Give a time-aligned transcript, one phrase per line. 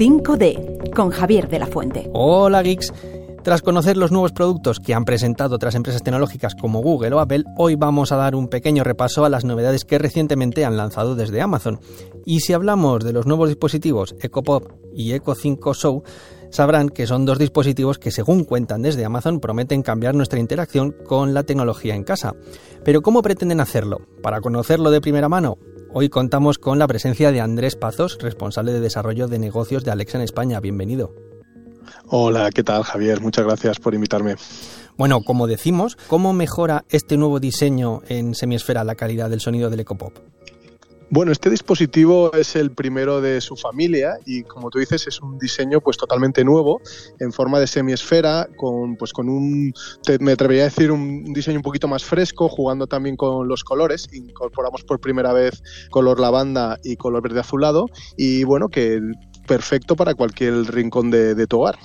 [0.00, 2.08] 5D con Javier de la Fuente.
[2.14, 2.90] Hola geeks.
[3.44, 7.44] Tras conocer los nuevos productos que han presentado otras empresas tecnológicas como Google o Apple,
[7.58, 11.42] hoy vamos a dar un pequeño repaso a las novedades que recientemente han lanzado desde
[11.42, 11.80] Amazon.
[12.24, 16.02] Y si hablamos de los nuevos dispositivos EcoPop y Eco 5 Show,
[16.50, 21.34] sabrán que son dos dispositivos que, según cuentan desde Amazon, prometen cambiar nuestra interacción con
[21.34, 22.34] la tecnología en casa.
[22.84, 23.98] Pero ¿cómo pretenden hacerlo?
[24.22, 25.58] Para conocerlo de primera mano,
[25.92, 30.18] hoy contamos con la presencia de Andrés Pazos, responsable de desarrollo de negocios de Alexa
[30.18, 30.60] en España.
[30.60, 31.14] Bienvenido.
[32.06, 33.20] Hola, ¿qué tal Javier?
[33.20, 34.36] Muchas gracias por invitarme.
[34.96, 39.80] Bueno, como decimos, ¿cómo mejora este nuevo diseño en semiesfera la calidad del sonido del
[39.80, 40.18] EcoPop?
[41.12, 45.38] Bueno, este dispositivo es el primero de su familia y como tú dices es un
[45.40, 46.80] diseño pues totalmente nuevo
[47.18, 49.74] en forma de semiesfera con pues con un
[50.20, 54.06] me atrevería a decir un diseño un poquito más fresco jugando también con los colores
[54.12, 57.86] incorporamos por primera vez color lavanda y color verde azulado
[58.16, 59.00] y bueno que
[59.48, 61.76] perfecto para cualquier rincón de, tu hogar.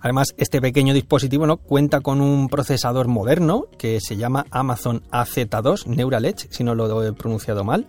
[0.00, 1.58] Además, este pequeño dispositivo ¿no?
[1.58, 7.04] cuenta con un procesador moderno que se llama Amazon AZ2 Neural Edge, si no lo
[7.04, 7.86] he pronunciado mal.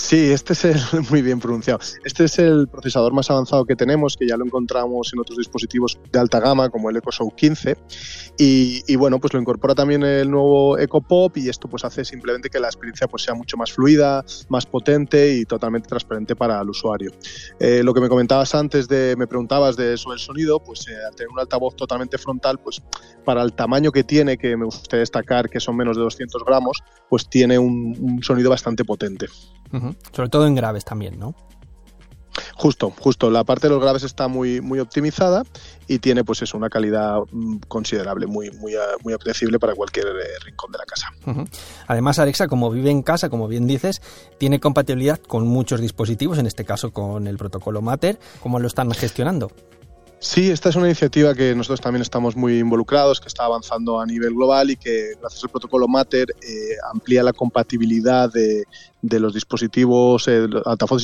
[0.00, 1.78] Sí, este es el, muy bien pronunciado.
[2.04, 6.00] Este es el procesador más avanzado que tenemos, que ya lo encontramos en otros dispositivos
[6.10, 7.76] de alta gama, como el EcoShow 15.
[8.38, 12.58] Y, bueno, pues lo incorpora también el nuevo EcoPop y esto pues hace simplemente que
[12.58, 17.12] la experiencia pues sea mucho más fluida, más potente y totalmente transparente para el usuario.
[17.60, 20.96] Eh, lo que me comentabas antes de, me preguntabas de eso el sonido, pues eh,
[21.06, 22.82] al tener un altavoz totalmente frontal, pues
[23.24, 26.78] para el tamaño que tiene, que me gustaría destacar que son menos de 200 gramos,
[27.10, 29.26] pues tiene un sonido bastante potente.
[30.14, 31.34] Sobre todo en graves también, ¿no?
[32.54, 33.30] Justo, justo.
[33.30, 35.42] La parte de los graves está muy, muy optimizada
[35.88, 40.38] y tiene, pues eso, una calidad mm, considerable, muy, muy, muy apreciable para cualquier eh,
[40.44, 41.08] rincón de la casa.
[41.86, 44.02] Además, Alexa, como vive en casa, como bien dices,
[44.38, 48.18] tiene compatibilidad con muchos dispositivos, en este caso con el protocolo Matter.
[48.42, 49.50] ¿Cómo lo están gestionando?
[50.22, 54.04] Sí, esta es una iniciativa que nosotros también estamos muy involucrados, que está avanzando a
[54.04, 58.66] nivel global y que gracias al protocolo Matter eh, amplía la compatibilidad de,
[59.00, 60.46] los dispositivos eh,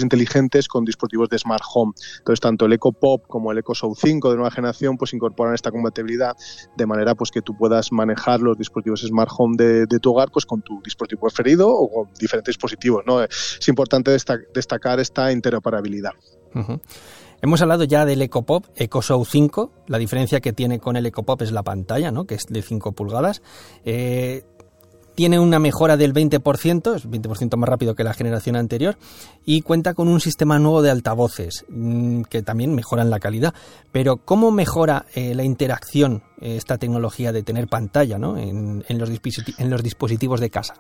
[0.03, 1.95] inteligentes con dispositivos de Smart Home.
[2.19, 5.55] Entonces, tanto el Eco Pop como el Eco Show 5 de nueva generación pues incorporan
[5.55, 6.37] esta compatibilidad
[6.77, 10.45] de manera pues que tú puedas manejar los dispositivos Smart Home de, tu hogar pues
[10.45, 13.03] con tu dispositivo preferido o con diferentes dispositivos.
[13.07, 13.23] ¿no?
[13.23, 14.11] Es importante
[14.53, 16.13] destacar esta interoperabilidad.
[17.43, 19.73] Hemos hablado ya del EcoPop, EcoShow 5.
[19.89, 22.25] La diferencia que tiene con el EcoPop es la pantalla, ¿no?
[22.25, 23.43] que es de 5 pulgadas.
[23.85, 24.45] Eh,
[25.15, 28.99] tiene una mejora del 20%, es 20% más rápido que la generación anterior,
[29.47, 33.55] y cuenta con un sistema nuevo de altavoces mm, que también mejoran la calidad.
[33.93, 38.37] Pero ¿cómo mejora eh, la interacción eh, esta tecnología de tener pantalla ¿no?
[38.37, 39.11] en, los
[39.59, 40.75] en los dispositivos de casa?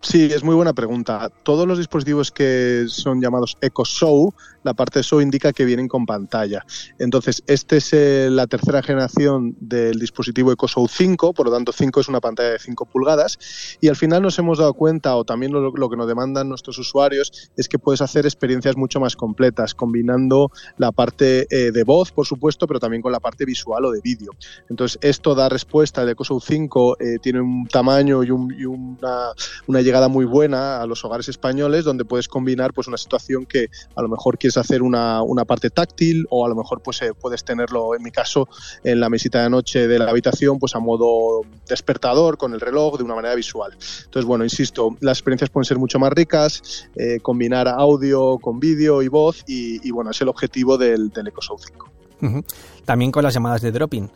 [0.00, 1.28] Sí, es muy buena pregunta.
[1.42, 4.32] Todos los dispositivos que son llamados Echo Show,
[4.62, 6.64] la parte de Show indica que vienen con pantalla.
[7.00, 11.72] Entonces, este es eh, la tercera generación del dispositivo Echo Show 5, por lo tanto
[11.72, 13.76] 5 es una pantalla de 5 pulgadas.
[13.80, 17.50] Y al final nos hemos dado cuenta, o también lo, que nos demandan nuestros usuarios,
[17.56, 22.24] es que puedes hacer experiencias mucho más completas, combinando la parte eh, de voz, por
[22.24, 24.30] supuesto, pero también con la parte visual o de vídeo.
[24.70, 26.02] Entonces, esto da respuesta.
[26.02, 29.32] El Echo Show 5 eh, tiene un tamaño y, una,
[29.66, 33.68] una llegada muy buena a los hogares españoles donde puedes combinar pues una situación que
[33.96, 37.12] a lo mejor quieres hacer una, una parte táctil o a lo mejor pues eh,
[37.18, 38.48] puedes tenerlo en mi caso
[38.84, 42.98] en la mesita de noche de la habitación pues a modo despertador con el reloj
[42.98, 43.72] de una manera visual.
[43.72, 49.00] Entonces bueno insisto las experiencias pueden ser mucho más ricas eh, combinar audio con vídeo
[49.02, 52.42] y voz y, bueno es el objetivo del, del Show 5
[52.84, 54.10] también con las llamadas de dropping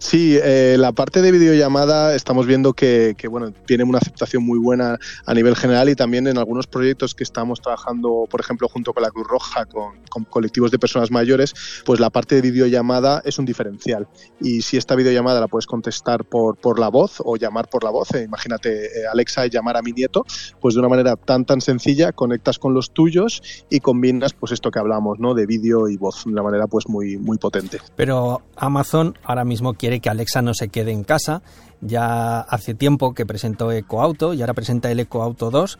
[0.00, 4.98] Sí, eh, la parte de videollamada estamos viendo que, bueno, tiene una aceptación muy buena
[5.26, 9.02] a nivel general y también en algunos proyectos que estamos trabajando, por ejemplo, junto con
[9.02, 10.00] la Cruz Roja, con,
[10.30, 14.08] colectivos de personas mayores, pues la parte de videollamada es un diferencial.
[14.40, 17.90] Y si esta videollamada la puedes contestar por, por la voz o llamar por la
[17.90, 20.24] voz, eh, imagínate eh, Alexa llamar a mi nieto,
[20.62, 24.70] pues de una manera tan tan sencilla conectas con los tuyos y combinas pues esto
[24.70, 25.34] que hablamos, ¿no?
[25.34, 27.80] De vídeo y voz de una manera pues muy muy potente.
[27.96, 31.42] Pero Amazon ahora mismo quiere que Alexa no se quede en casa.
[31.80, 35.78] Ya hace tiempo que presentó EcoAuto y ahora presenta el EcoAuto 2.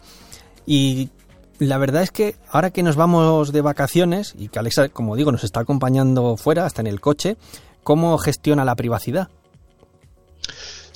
[0.66, 1.10] Y
[1.60, 5.30] la verdad es que ahora que nos vamos de vacaciones y que Alexa, como digo,
[5.30, 7.36] nos está acompañando fuera, hasta en el coche,
[7.84, 9.28] ¿cómo gestiona la privacidad?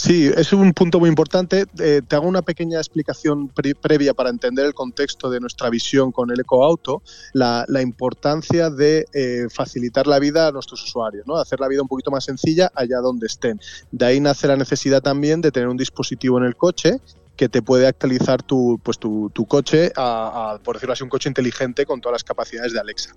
[0.06, 1.64] Sí, es un punto muy importante.
[1.78, 6.30] Eh, te hago una pequeña explicación previa para entender el contexto de nuestra visión con
[6.30, 7.00] el ecoauto,
[7.32, 11.36] la, la importancia de eh, facilitar la vida a nuestros usuarios, ¿no?
[11.36, 13.58] hacer la vida un poquito más sencilla allá donde estén.
[13.92, 17.00] De ahí nace la necesidad también de tener un dispositivo en el coche
[17.36, 21.84] que te puede actualizar tu, pues tu, coche a, por decirlo así, un coche inteligente
[21.84, 23.14] con todas las capacidades de Alexa.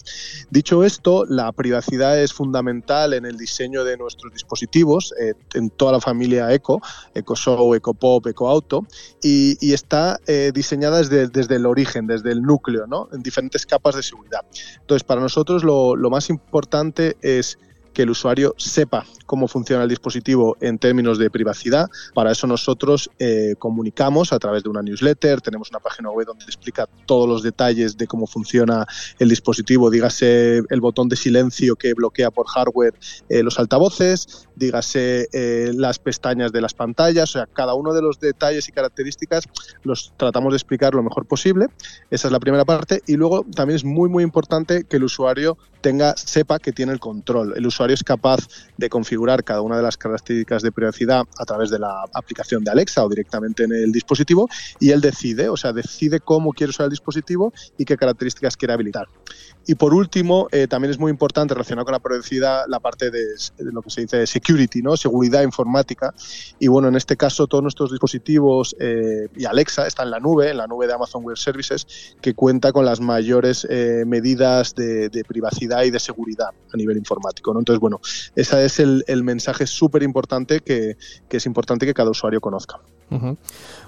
[0.49, 5.93] Dicho esto, la privacidad es fundamental en el diseño de nuestros dispositivos, eh, en toda
[5.93, 6.81] la familia Eco,
[7.13, 8.87] EcoShow, EcoPop, EcoAuto,
[9.21, 13.09] y, y está eh, diseñada desde, desde el origen, desde el núcleo, ¿no?
[13.13, 14.41] en diferentes capas de seguridad.
[14.81, 17.57] Entonces, para nosotros lo más importante es
[17.97, 21.89] que el usuario sepa cómo funciona el dispositivo en términos de privacidad.
[22.13, 26.45] Para eso nosotros eh, comunicamos a través de una newsletter, tenemos una página web donde
[26.45, 28.85] explica todos los detalles de cómo funciona
[29.17, 32.93] el dispositivo, dígase el botón de silencio que bloquea por hardware
[33.29, 38.03] eh, los altavoces, dígase eh, las pestañas de las pantallas, o sea, cada uno de
[38.03, 39.45] los detalles y características
[39.81, 41.65] los tratamos de explicar lo mejor posible.
[42.11, 45.57] Esa es la primera parte y luego también es muy muy importante que el usuario
[45.81, 47.53] tenga sepa que tiene el control.
[47.55, 48.47] El usuario es capaz
[48.77, 52.71] de configurar cada una de las características de privacidad a través de la aplicación de
[52.71, 54.47] Alexa o directamente en el dispositivo
[54.79, 58.73] y él decide, o sea, decide cómo quiere usar el dispositivo y qué características quiere
[58.73, 59.07] habilitar.
[59.67, 63.21] Y por último, eh, también es muy importante relacionado con la privacidad la parte de,
[63.57, 64.95] lo que se dice security, ¿no?
[64.95, 66.13] seguridad informática.
[66.57, 70.51] Y bueno, en este caso todos nuestros dispositivos eh, y Alexa está en la nube,
[70.51, 75.09] en la nube de Amazon Web Services, que cuenta con las mayores eh, medidas de,
[75.27, 77.53] privacidad y de seguridad a nivel informático.
[77.53, 77.59] ¿no?
[77.59, 77.99] Entonces, bueno,
[78.35, 80.95] ese es el, mensaje súper importante que
[81.29, 82.79] es importante que cada usuario conozca.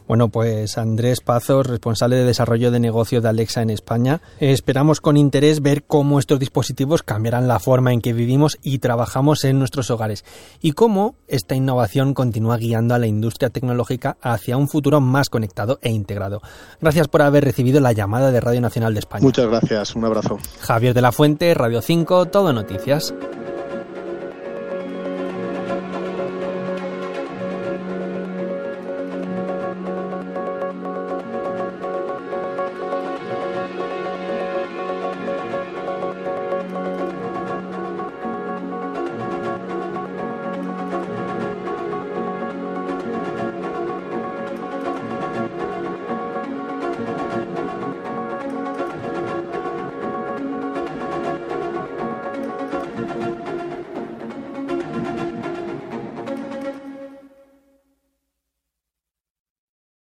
[0.09, 4.21] Bueno, pues Andrés Pazos, responsable de desarrollo de negocio de Alexa en España.
[4.39, 9.44] Esperamos con interés ver cómo estos dispositivos cambiarán la forma en que vivimos y trabajamos
[9.44, 10.25] en nuestros hogares
[10.61, 15.77] y cómo esta innovación continúa guiando a la industria tecnológica hacia un futuro más conectado
[15.83, 16.41] e integrado.
[16.81, 19.21] Gracias por haber recibido la llamada de Radio Nacional de España.
[19.21, 20.39] Muchas gracias, un abrazo.
[20.61, 23.13] Javier de la Fuente, Radio 5, Todo Noticias.